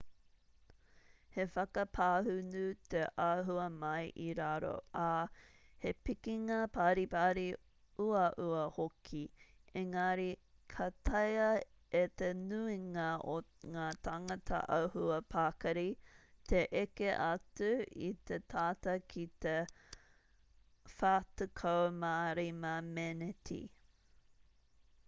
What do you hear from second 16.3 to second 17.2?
te eke